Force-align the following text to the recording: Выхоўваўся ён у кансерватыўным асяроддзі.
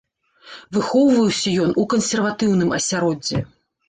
Выхоўваўся 0.77 1.53
ён 1.65 1.75
у 1.83 1.85
кансерватыўным 1.91 2.73
асяроддзі. 2.79 3.37